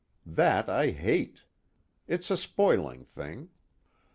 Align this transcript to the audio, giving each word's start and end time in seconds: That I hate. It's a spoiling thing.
That 0.25 0.67
I 0.67 0.89
hate. 0.89 1.43
It's 2.07 2.31
a 2.31 2.35
spoiling 2.35 3.03
thing. 3.05 3.49